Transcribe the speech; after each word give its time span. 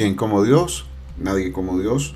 ¿Quién 0.00 0.14
como 0.14 0.42
Dios? 0.42 0.86
Nadie 1.18 1.52
como 1.52 1.78
Dios. 1.78 2.14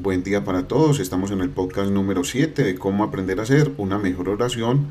Buen 0.00 0.22
día 0.22 0.44
para 0.44 0.66
todos. 0.66 0.98
Estamos 0.98 1.30
en 1.30 1.42
el 1.42 1.50
podcast 1.50 1.90
número 1.90 2.24
7 2.24 2.64
de 2.64 2.74
cómo 2.74 3.04
aprender 3.04 3.38
a 3.38 3.42
hacer 3.42 3.70
una 3.76 3.98
mejor 3.98 4.30
oración 4.30 4.86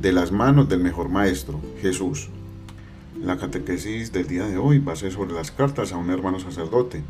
de 0.00 0.10
las 0.12 0.32
manos 0.32 0.70
del 0.70 0.80
mejor 0.80 1.10
maestro, 1.10 1.60
Jesús. 1.82 2.30
La 3.22 3.36
catequesis 3.36 4.10
del 4.10 4.26
día 4.26 4.46
de 4.46 4.56
hoy 4.56 4.78
va 4.78 4.94
a 4.94 4.96
ser 4.96 5.12
sobre 5.12 5.34
las 5.34 5.50
cartas 5.50 5.92
a 5.92 5.98
un 5.98 6.08
hermano 6.08 6.40
sacerdote. 6.40 7.02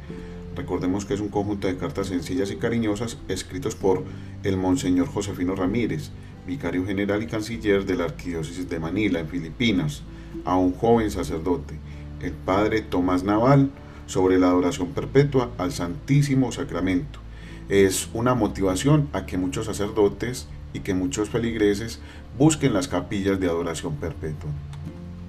Recordemos 0.57 1.05
que 1.05 1.14
es 1.14 1.21
un 1.21 1.29
conjunto 1.29 1.69
de 1.69 1.77
cartas 1.77 2.09
sencillas 2.09 2.51
y 2.51 2.57
cariñosas 2.57 3.19
escritos 3.29 3.77
por 3.77 4.03
el 4.43 4.57
Monseñor 4.57 5.07
Josefino 5.07 5.55
Ramírez, 5.55 6.11
vicario 6.45 6.85
general 6.85 7.23
y 7.23 7.29
canciller 7.29 7.87
de 7.87 7.95
la 7.95 8.07
Arquidiócesis 8.07 8.68
de 8.68 8.81
Manila, 8.81 9.21
en 9.21 9.29
Filipinas, 9.29 10.03
a 10.45 10.57
un 10.57 10.73
joven 10.73 11.12
sacerdote, 11.12 11.79
el 12.21 12.32
padre 12.32 12.81
Tomás 12.81 13.23
Naval, 13.23 13.71
sobre 14.07 14.39
la 14.39 14.49
adoración 14.49 14.89
perpetua 14.89 15.51
al 15.59 15.73
Santísimo 15.73 16.53
Sacramento. 16.53 17.21
Es 17.69 18.09
una 18.15 18.35
motivación 18.35 19.09
a 19.13 19.27
que 19.27 19.39
muchos 19.39 19.67
sacerdotes 19.67 20.46
y 20.73 20.81
que 20.81 20.95
muchos 20.95 21.31
feligreses 21.31 22.01
busquen 22.39 22.73
las 22.73 22.89
capillas 22.89 23.41
de 23.41 23.49
adoración 23.49 23.96
perpetua. 23.96 24.51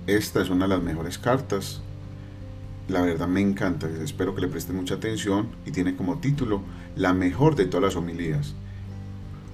Esta 0.05 0.41
es 0.41 0.49
una 0.49 0.65
de 0.65 0.75
las 0.75 0.83
mejores 0.83 1.17
cartas. 1.17 1.81
La 2.87 3.01
verdad 3.01 3.27
me 3.27 3.41
encanta, 3.41 3.89
espero 4.03 4.35
que 4.35 4.41
le 4.41 4.47
presten 4.47 4.75
mucha 4.75 4.95
atención 4.95 5.49
y 5.65 5.71
tiene 5.71 5.95
como 5.95 6.19
título 6.19 6.61
La 6.95 7.13
mejor 7.13 7.55
de 7.55 7.65
todas 7.65 7.83
las 7.83 7.95
homilías. 7.95 8.55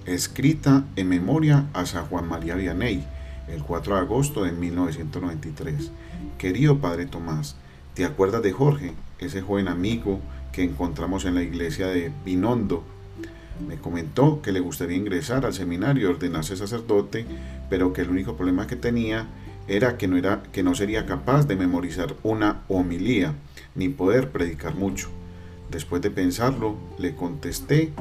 Escrita 0.05 0.85
en 0.95 1.09
memoria 1.09 1.65
a 1.73 1.85
San 1.85 2.05
Juan 2.05 2.27
María 2.27 2.55
Vianney, 2.55 3.03
el 3.47 3.63
4 3.63 3.95
de 3.95 4.01
agosto 4.01 4.43
de 4.43 4.51
1993. 4.51 5.91
Querido 6.37 6.79
Padre 6.79 7.05
Tomás, 7.05 7.55
¿te 7.93 8.05
acuerdas 8.05 8.43
de 8.43 8.51
Jorge, 8.51 8.93
ese 9.25 9.41
joven 9.41 9.67
amigo 9.67 10.19
que 10.51 10.63
encontramos 10.63 11.25
en 11.25 11.35
la 11.35 11.43
iglesia 11.43 11.87
de 11.87 12.11
Pinondo. 12.23 12.83
Me 13.67 13.77
comentó 13.77 14.41
que 14.41 14.51
le 14.51 14.59
gustaría 14.59 14.97
ingresar 14.97 15.45
al 15.45 15.53
seminario 15.53 16.03
y 16.03 16.11
ordenarse 16.13 16.55
sacerdote, 16.55 17.25
pero 17.69 17.93
que 17.93 18.01
el 18.01 18.09
único 18.09 18.35
problema 18.35 18.67
que 18.67 18.75
tenía 18.75 19.27
era 19.67 19.97
que 19.97 20.07
no, 20.07 20.17
era, 20.17 20.43
que 20.51 20.63
no 20.63 20.75
sería 20.75 21.05
capaz 21.05 21.47
de 21.47 21.55
memorizar 21.55 22.15
una 22.23 22.63
homilía, 22.67 23.33
ni 23.75 23.89
poder 23.89 24.29
predicar 24.29 24.75
mucho. 24.75 25.09
Después 25.71 26.01
de 26.01 26.11
pensarlo, 26.11 26.75
le 26.99 27.15
contesté 27.15 27.91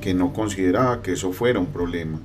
que 0.00 0.14
no 0.14 0.32
consideraba 0.32 1.02
que 1.02 1.12
eso 1.12 1.32
fuera 1.32 1.60
un 1.60 1.66
problema. 1.66 2.20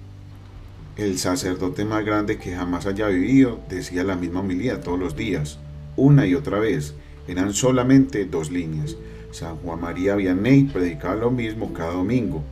El 0.97 1.19
sacerdote 1.19 1.85
más 1.85 2.03
grande 2.03 2.39
que 2.39 2.55
jamás 2.55 2.87
haya 2.87 3.07
vivido 3.07 3.59
decía 3.69 4.03
la 4.03 4.15
misma 4.15 4.39
homilía 4.39 4.81
todos 4.81 4.99
los 4.99 5.15
días, 5.15 5.59
una 5.95 6.25
y 6.25 6.33
otra 6.33 6.59
vez, 6.59 6.95
eran 7.27 7.53
solamente 7.53 8.25
dos 8.25 8.51
líneas. 8.51 8.95
San 9.31 9.57
Juan 9.57 9.81
María 9.81 10.15
Vianney 10.15 10.63
predicaba 10.63 11.15
lo 11.15 11.31
mismo 11.31 11.73
cada 11.73 11.93
domingo. 11.93 12.43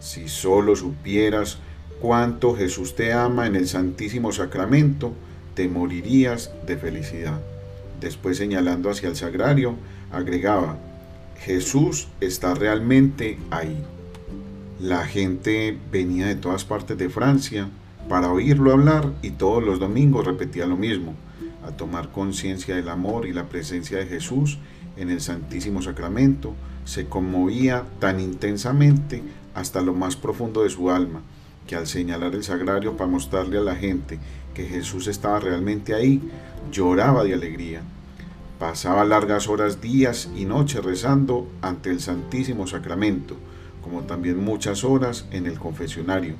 Si 0.00 0.28
solo 0.28 0.74
supieras 0.74 1.58
cuánto 2.00 2.56
Jesús 2.56 2.94
te 2.96 3.12
ama 3.12 3.46
en 3.46 3.56
el 3.56 3.68
Santísimo 3.68 4.32
Sacramento, 4.32 5.12
te 5.54 5.68
morirías 5.68 6.52
de 6.66 6.76
felicidad. 6.76 7.40
Después 8.00 8.38
señalando 8.38 8.90
hacia 8.90 9.08
el 9.08 9.16
sagrario, 9.16 9.74
agregaba, 10.10 10.78
Jesús 11.40 12.08
está 12.20 12.54
realmente 12.54 13.38
ahí. 13.50 13.76
La 14.80 15.04
gente 15.06 15.76
venía 15.90 16.26
de 16.26 16.34
todas 16.34 16.64
partes 16.64 16.98
de 16.98 17.08
Francia 17.08 17.68
para 18.08 18.30
oírlo 18.30 18.72
hablar 18.72 19.12
y 19.22 19.30
todos 19.30 19.62
los 19.62 19.78
domingos 19.78 20.26
repetía 20.26 20.66
lo 20.66 20.76
mismo 20.76 21.14
a 21.66 21.72
tomar 21.72 22.10
conciencia 22.12 22.76
del 22.76 22.88
amor 22.88 23.26
y 23.26 23.32
la 23.32 23.48
presencia 23.48 23.98
de 23.98 24.06
Jesús 24.06 24.58
en 24.96 25.10
el 25.10 25.20
Santísimo 25.20 25.82
Sacramento, 25.82 26.54
se 26.84 27.06
conmovía 27.06 27.84
tan 27.98 28.20
intensamente 28.20 29.22
hasta 29.54 29.80
lo 29.80 29.92
más 29.92 30.16
profundo 30.16 30.62
de 30.62 30.70
su 30.70 30.90
alma, 30.90 31.22
que 31.66 31.76
al 31.76 31.86
señalar 31.86 32.34
el 32.34 32.44
sagrario 32.44 32.96
para 32.96 33.10
mostrarle 33.10 33.58
a 33.58 33.62
la 33.62 33.74
gente 33.74 34.18
que 34.54 34.66
Jesús 34.66 35.08
estaba 35.08 35.40
realmente 35.40 35.94
ahí, 35.94 36.22
lloraba 36.70 37.24
de 37.24 37.34
alegría. 37.34 37.82
Pasaba 38.58 39.04
largas 39.04 39.48
horas, 39.48 39.80
días 39.80 40.30
y 40.34 40.46
noches 40.46 40.82
rezando 40.82 41.46
ante 41.60 41.90
el 41.90 42.00
Santísimo 42.00 42.66
Sacramento, 42.66 43.36
como 43.82 44.02
también 44.02 44.42
muchas 44.42 44.82
horas 44.84 45.26
en 45.30 45.46
el 45.46 45.58
confesionario. 45.58 46.36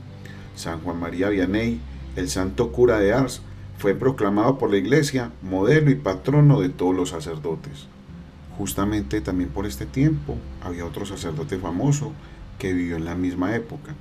San 0.55 0.81
Juan 0.81 0.99
María 0.99 1.29
Vianney, 1.29 1.81
el 2.17 2.31
santo 2.31 2.73
cura 2.73 2.99
de 2.99 3.13
Ars, 3.13 3.43
fue 3.79 3.95
proclamado 3.95 4.59
por 4.59 4.71
la 4.71 4.79
iglesia 4.79 5.33
modelo 5.43 5.91
y 5.91 5.97
patrono 5.97 6.61
de 6.61 6.71
todos 6.71 6.95
los 6.95 7.11
sacerdotes. 7.11 7.87
Justamente 8.57 9.21
también 9.21 9.51
por 9.51 9.67
este 9.67 9.85
tiempo 9.85 10.37
había 10.63 10.87
otro 10.87 11.05
sacerdote 11.05 11.59
famoso 11.59 12.13
que 12.59 12.73
vivió 12.73 12.97
en 12.97 13.05
la 13.05 13.15
misma 13.15 13.55
época. 13.55 13.95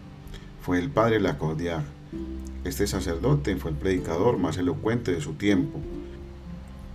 Fue 0.62 0.80
el 0.80 0.90
padre 0.90 1.20
Lacordaire. 1.20 1.84
Este 2.64 2.88
sacerdote 2.88 3.56
fue 3.58 3.72
el 3.72 3.78
predicador 3.78 4.38
más 4.38 4.58
elocuente 4.58 5.12
de 5.12 5.22
su 5.22 5.34
tiempo. 5.34 5.80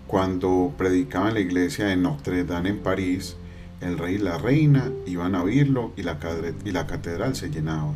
Cuando 0.07 0.73
predicaba 0.77 1.29
en 1.29 1.35
la 1.35 1.41
iglesia 1.41 1.87
de 1.87 1.97
Notre 1.97 2.45
Dame 2.45 2.71
en 2.71 2.79
París, 2.79 3.37
el 3.81 3.99
rey 3.99 4.17
y 4.17 4.19
la 4.19 4.39
reina 4.39 4.91
iban 5.07 5.35
a 5.35 5.43
oírlo 5.43 5.93
y 5.97 6.03
la, 6.03 6.19
y 6.65 6.71
la 6.73 6.87
catedral 6.87 7.37
se 7.37 7.51
llenaba. 7.51 7.93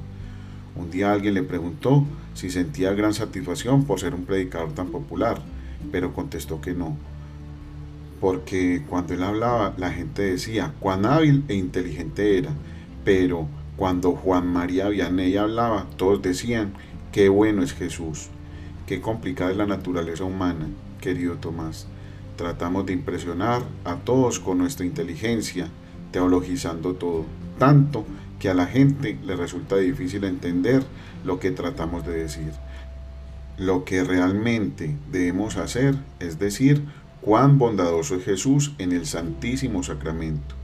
Un 0.77 0.91
día 0.91 1.13
alguien 1.13 1.35
le 1.35 1.43
preguntó 1.43 2.05
si 2.35 2.51
sentía 2.51 2.93
gran 2.95 3.15
satisfacción 3.15 3.85
por 3.85 4.01
ser 4.01 4.15
un 4.15 4.25
predicador 4.25 4.73
tan 4.73 4.89
popular, 4.89 5.41
pero 5.93 6.13
contestó 6.13 6.61
que 6.61 6.75
no. 6.75 6.97
Porque 8.21 8.83
cuando 8.89 9.15
él 9.15 9.23
hablaba, 9.23 9.75
la 9.77 9.91
gente 9.91 10.23
decía 10.23 10.73
cuán 10.81 11.07
hábil 11.07 11.45
e 11.49 11.55
inteligente 11.55 12.39
era, 12.39 12.51
pero 13.05 13.47
cuando 13.77 14.13
Juan 14.13 14.47
María 14.47 14.89
Vianney 14.89 15.37
hablaba, 15.37 15.87
todos 15.97 16.23
decían 16.23 16.73
qué 17.13 17.29
bueno 17.29 17.63
es 17.63 17.73
Jesús, 17.73 18.29
qué 18.87 19.01
complicada 19.01 19.51
es 19.51 19.57
la 19.57 19.67
naturaleza 19.67 20.25
humana, 20.25 20.67
querido 21.01 21.37
Tomás. 21.37 21.87
Tratamos 22.37 22.87
de 22.87 22.95
impresionar 22.95 23.63
a 23.85 23.97
todos 23.97 24.41
con 24.41 24.59
nuestra 24.59 24.87
inteligencia, 24.87 25.69
teologizando 26.11 26.95
todo, 26.95 27.27
tanto 27.59 28.05
que 28.45 28.51
a 28.51 28.55
la 28.55 28.67
gente 28.67 29.17
le 29.25 29.37
resulta 29.37 29.79
difícil 29.79 30.23
entender 30.25 30.83
lo 31.25 31.41
que 31.41 31.51
tratamos 31.51 32.05
de 32.05 32.13
decir. 32.13 32.53
Lo 33.57 33.87
que 33.87 34.05
realmente 34.05 34.95
debemos 35.11 35.57
hacer 35.57 35.95
es 36.21 36.39
decir 36.39 36.85
cuán 37.23 37.57
bondadoso 37.57 38.17
es 38.17 38.25
Jesús 38.27 38.75
en 38.77 38.93
el 38.93 39.07
Santísimo 39.07 39.83
Sacramento. 39.83 40.57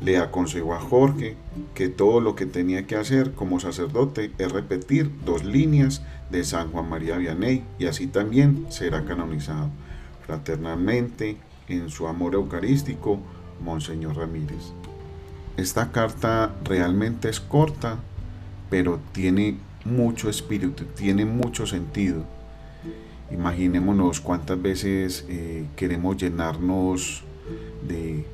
Le 0.00 0.16
aconsejó 0.16 0.72
a 0.72 0.80
Jorge 0.80 1.36
que 1.74 1.90
todo 1.90 2.22
lo 2.22 2.36
que 2.36 2.46
tenía 2.46 2.86
que 2.86 2.96
hacer 2.96 3.32
como 3.32 3.60
sacerdote 3.60 4.30
es 4.38 4.50
repetir 4.50 5.10
dos 5.26 5.44
líneas 5.44 6.00
de 6.30 6.42
San 6.42 6.72
Juan 6.72 6.88
María 6.88 7.18
Vianney 7.18 7.64
y 7.78 7.84
así 7.84 8.06
también 8.06 8.64
será 8.70 9.04
canonizado. 9.04 9.68
Fraternalmente, 10.24 11.36
en 11.68 11.90
su 11.90 12.08
amor 12.08 12.32
eucarístico, 12.32 13.18
Monseñor 13.60 14.16
Ramírez. 14.16 14.72
Esta 15.56 15.92
carta 15.92 16.52
realmente 16.64 17.28
es 17.28 17.38
corta, 17.38 17.98
pero 18.70 18.98
tiene 19.12 19.56
mucho 19.84 20.28
espíritu, 20.28 20.84
tiene 20.96 21.24
mucho 21.24 21.66
sentido. 21.66 22.24
Imaginémonos 23.30 24.20
cuántas 24.20 24.60
veces 24.60 25.24
eh, 25.28 25.64
queremos 25.76 26.16
llenarnos 26.16 27.22
de, 27.86 28.26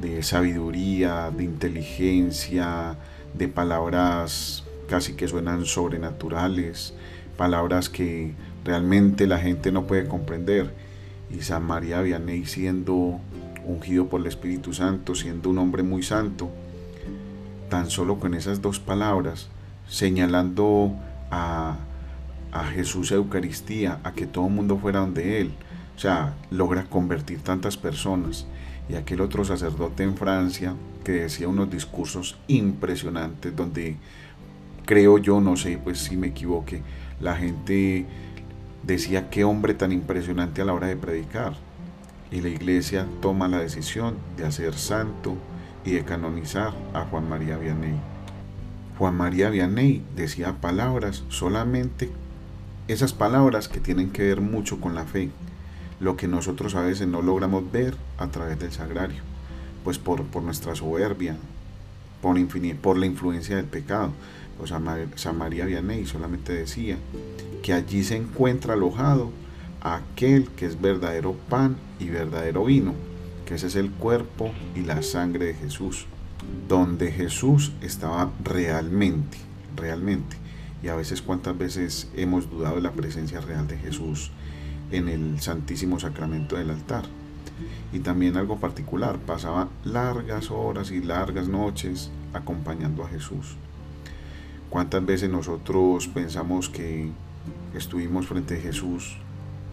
de 0.00 0.22
sabiduría, 0.22 1.30
de 1.30 1.44
inteligencia, 1.44 2.96
de 3.34 3.48
palabras 3.48 4.64
casi 4.88 5.14
que 5.14 5.28
suenan 5.28 5.66
sobrenaturales, 5.66 6.94
palabras 7.36 7.90
que 7.90 8.34
realmente 8.64 9.26
la 9.26 9.38
gente 9.38 9.72
no 9.72 9.86
puede 9.86 10.08
comprender. 10.08 10.72
Y 11.30 11.42
San 11.42 11.64
María 11.64 12.00
Vianney 12.00 12.46
siendo 12.46 13.20
ungido 13.66 14.08
por 14.08 14.20
el 14.20 14.26
Espíritu 14.26 14.72
Santo, 14.72 15.14
siendo 15.14 15.50
un 15.50 15.58
hombre 15.58 15.82
muy 15.82 16.02
santo, 16.02 16.50
tan 17.68 17.90
solo 17.90 18.18
con 18.18 18.34
esas 18.34 18.62
dos 18.62 18.78
palabras, 18.78 19.48
señalando 19.88 20.94
a, 21.30 21.76
a 22.52 22.64
Jesús 22.64 23.12
Eucaristía, 23.12 24.00
a 24.04 24.12
que 24.12 24.26
todo 24.26 24.46
el 24.46 24.52
mundo 24.52 24.78
fuera 24.78 25.00
donde 25.00 25.40
Él, 25.40 25.52
o 25.96 25.98
sea, 25.98 26.34
logra 26.50 26.84
convertir 26.84 27.40
tantas 27.40 27.76
personas. 27.76 28.46
Y 28.88 28.94
aquel 28.94 29.20
otro 29.20 29.44
sacerdote 29.44 30.04
en 30.04 30.16
Francia 30.16 30.74
que 31.02 31.12
decía 31.12 31.48
unos 31.48 31.70
discursos 31.70 32.38
impresionantes 32.46 33.54
donde 33.54 33.96
creo 34.84 35.18
yo, 35.18 35.40
no 35.40 35.56
sé, 35.56 35.78
pues 35.82 35.98
si 35.98 36.16
me 36.16 36.28
equivoque, 36.28 36.82
la 37.20 37.34
gente 37.34 38.06
decía 38.84 39.28
qué 39.28 39.42
hombre 39.42 39.74
tan 39.74 39.90
impresionante 39.90 40.62
a 40.62 40.64
la 40.64 40.72
hora 40.72 40.86
de 40.86 40.96
predicar 40.96 41.65
y 42.30 42.40
la 42.40 42.48
iglesia 42.48 43.06
toma 43.20 43.48
la 43.48 43.58
decisión 43.58 44.16
de 44.36 44.46
hacer 44.46 44.74
santo 44.74 45.36
y 45.84 45.92
de 45.92 46.04
canonizar 46.04 46.72
a 46.92 47.04
Juan 47.04 47.28
María 47.28 47.56
Vianney. 47.56 47.94
Juan 48.98 49.16
María 49.16 49.50
Vianney 49.50 50.02
decía 50.16 50.60
palabras 50.60 51.22
solamente 51.28 52.10
esas 52.88 53.12
palabras 53.12 53.68
que 53.68 53.80
tienen 53.80 54.10
que 54.10 54.22
ver 54.22 54.40
mucho 54.40 54.80
con 54.80 54.94
la 54.94 55.04
fe, 55.04 55.30
lo 55.98 56.16
que 56.16 56.28
nosotros 56.28 56.74
a 56.76 56.82
veces 56.82 57.08
no 57.08 57.20
logramos 57.20 57.70
ver 57.72 57.96
a 58.16 58.28
través 58.28 58.58
del 58.58 58.72
sagrario. 58.72 59.22
pues 59.82 59.98
por, 59.98 60.24
nuestra 60.42 60.74
soberbia, 60.74 61.36
por, 62.20 62.36
por 62.80 62.96
la 62.96 63.06
influencia 63.06 63.56
del 63.56 63.66
pecado. 63.66 64.10
San 65.14 65.38
María 65.38 65.64
Vianney 65.64 66.06
solamente 66.06 66.52
decía 66.52 66.96
que 67.62 67.72
allí 67.72 68.02
se 68.02 68.16
encuentra 68.16 68.74
alojado 68.74 69.30
aquel 69.80 70.48
que 70.50 70.66
es 70.66 70.80
verdadero 70.80 71.34
pan 71.48 71.76
y 71.98 72.08
verdadero 72.08 72.64
vino, 72.64 72.94
que 73.44 73.54
ese 73.54 73.68
es 73.68 73.76
el 73.76 73.90
cuerpo 73.90 74.50
y 74.74 74.80
la 74.80 75.02
sangre 75.02 75.46
de 75.46 75.54
Jesús, 75.54 76.06
donde 76.68 77.12
Jesús 77.12 77.72
estaba 77.80 78.30
realmente, 78.42 79.38
realmente. 79.76 80.36
Y 80.82 80.88
a 80.88 80.96
veces 80.96 81.22
cuántas 81.22 81.56
veces 81.56 82.08
hemos 82.14 82.50
dudado 82.50 82.76
de 82.76 82.82
la 82.82 82.92
presencia 82.92 83.40
real 83.40 83.66
de 83.66 83.78
Jesús 83.78 84.30
en 84.90 85.08
el 85.08 85.40
Santísimo 85.40 85.98
Sacramento 85.98 86.56
del 86.56 86.70
altar. 86.70 87.04
Y 87.92 88.00
también 88.00 88.36
algo 88.36 88.58
particular, 88.58 89.18
pasaba 89.18 89.68
largas 89.84 90.50
horas 90.50 90.90
y 90.90 91.00
largas 91.00 91.48
noches 91.48 92.10
acompañando 92.34 93.04
a 93.04 93.08
Jesús. 93.08 93.56
¿Cuántas 94.68 95.06
veces 95.06 95.30
nosotros 95.30 96.08
pensamos 96.08 96.68
que 96.68 97.08
estuvimos 97.74 98.26
frente 98.26 98.58
a 98.58 98.60
Jesús 98.60 99.16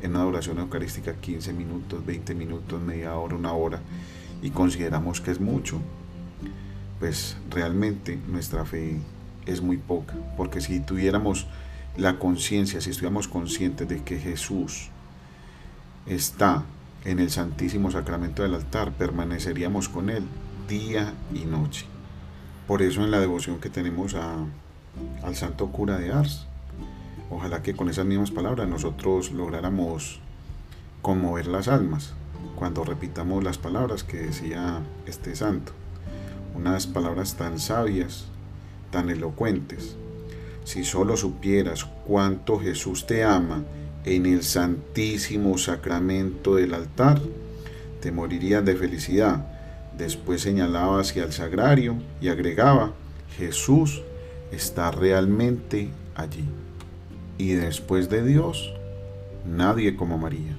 en 0.03 0.11
una 0.11 0.21
adoración 0.21 0.59
eucarística 0.59 1.13
15 1.15 1.53
minutos, 1.53 2.05
20 2.05 2.35
minutos, 2.35 2.81
media 2.81 3.15
hora, 3.15 3.35
una 3.35 3.53
hora 3.53 3.79
y 4.41 4.51
consideramos 4.51 5.21
que 5.21 5.31
es 5.31 5.39
mucho? 5.39 5.79
Pues 6.99 7.37
realmente 7.49 8.19
nuestra 8.27 8.65
fe 8.65 8.99
es 9.45 9.61
muy 9.61 9.77
poca, 9.77 10.13
porque 10.37 10.61
si 10.61 10.79
tuviéramos 10.81 11.47
la 11.97 12.19
conciencia, 12.19 12.81
si 12.81 12.89
estuviéramos 12.89 13.27
conscientes 13.27 13.87
de 13.87 14.03
que 14.03 14.19
Jesús 14.19 14.89
está 16.05 16.63
en 17.05 17.19
el 17.19 17.29
Santísimo 17.31 17.89
Sacramento 17.89 18.43
del 18.43 18.55
altar, 18.55 18.91
permaneceríamos 18.91 19.89
con 19.89 20.09
Él 20.09 20.23
día 20.67 21.13
y 21.33 21.45
noche. 21.45 21.85
Por 22.67 22.81
eso 22.81 23.03
en 23.03 23.11
la 23.11 23.19
devoción 23.19 23.59
que 23.59 23.69
tenemos 23.69 24.15
al 24.15 25.35
Santo 25.35 25.67
Cura 25.67 25.97
de 25.97 26.11
Ars, 26.11 26.47
ojalá 27.35 27.61
que 27.61 27.75
con 27.75 27.89
esas 27.89 28.05
mismas 28.05 28.31
palabras 28.31 28.67
nosotros 28.67 29.31
lográramos 29.31 30.19
conmover 31.01 31.47
las 31.47 31.67
almas 31.67 32.13
cuando 32.55 32.83
repitamos 32.83 33.43
las 33.43 33.57
palabras 33.57 34.03
que 34.03 34.17
decía 34.17 34.81
este 35.05 35.35
santo. 35.35 35.71
Unas 36.55 36.87
palabras 36.87 37.35
tan 37.35 37.59
sabias, 37.59 38.25
tan 38.91 39.09
elocuentes. 39.09 39.95
Si 40.63 40.83
solo 40.83 41.17
supieras 41.17 41.85
cuánto 42.05 42.59
Jesús 42.59 43.05
te 43.05 43.23
ama, 43.23 43.63
en 44.05 44.25
el 44.25 44.43
santísimo 44.43 45.57
sacramento 45.57 46.55
del 46.55 46.73
altar, 46.73 47.21
te 48.01 48.11
morirías 48.11 48.63
de 48.63 48.75
felicidad. 48.75 49.45
Después 49.97 50.41
señalaba 50.41 50.99
hacia 50.99 51.23
el 51.23 51.33
sagrario 51.33 51.95
y 52.21 52.27
agregaba, 52.27 52.93
Jesús 53.37 54.01
está 54.51 54.91
realmente 54.91 55.89
allí. 56.15 56.45
Y 57.37 57.53
después 57.53 58.09
de 58.09 58.23
Dios, 58.23 58.73
nadie 59.45 59.95
como 59.95 60.17
María. 60.17 60.55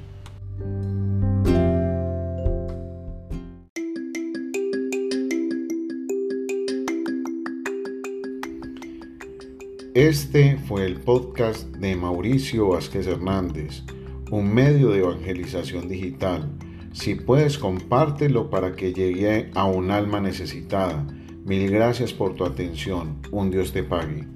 Este 9.94 10.58
fue 10.66 10.86
el 10.86 11.00
podcast 11.00 11.68
de 11.76 11.94
Mauricio 11.94 12.70
Vázquez 12.70 13.06
Hernández, 13.06 13.84
un 14.32 14.52
medio 14.52 14.90
de 14.90 14.98
evangelización 14.98 15.88
digital. 15.88 16.50
Si 16.92 17.14
puedes, 17.14 17.58
compártelo 17.58 18.50
para 18.50 18.74
que 18.74 18.92
llegue 18.92 19.50
a 19.54 19.66
un 19.66 19.92
alma 19.92 20.20
necesitada. 20.20 21.06
Mil 21.44 21.70
gracias 21.70 22.12
por 22.12 22.34
tu 22.34 22.44
atención. 22.44 23.20
Un 23.30 23.52
Dios 23.52 23.72
te 23.72 23.84
pague. 23.84 24.33